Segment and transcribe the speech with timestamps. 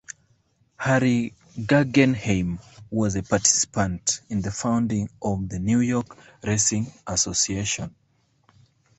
[0.77, 2.59] Harry Guggenheim
[2.89, 7.93] was a participant in the founding of the New York Racing Association.